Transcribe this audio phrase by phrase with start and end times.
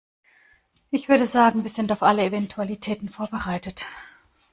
[0.89, 3.85] Ich würde sagen, wir sind auf alle Eventualitäten vorbereitet.